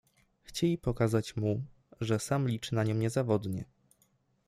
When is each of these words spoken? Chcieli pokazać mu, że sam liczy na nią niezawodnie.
Chcieli 0.43 0.77
pokazać 0.77 1.35
mu, 1.35 1.63
że 2.01 2.19
sam 2.19 2.47
liczy 2.47 2.75
na 2.75 2.83
nią 2.83 2.95
niezawodnie. 2.95 3.65